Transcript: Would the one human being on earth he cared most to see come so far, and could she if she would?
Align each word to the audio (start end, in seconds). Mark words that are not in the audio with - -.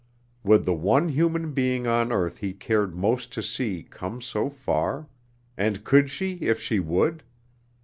Would 0.43 0.65
the 0.65 0.73
one 0.73 1.09
human 1.09 1.53
being 1.53 1.85
on 1.85 2.11
earth 2.11 2.39
he 2.39 2.53
cared 2.53 2.95
most 2.95 3.31
to 3.33 3.43
see 3.43 3.83
come 3.87 4.19
so 4.19 4.49
far, 4.49 5.07
and 5.55 5.83
could 5.83 6.09
she 6.09 6.37
if 6.37 6.59
she 6.59 6.79
would? 6.79 7.21